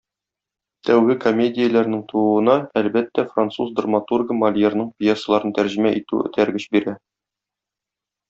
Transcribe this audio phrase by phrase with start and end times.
[0.87, 6.95] Тәүге комедияләрнең тууына, әлбәттә, француз драматургы Мольерның пьесаларын тәрҗемә итү этәргеч бирә.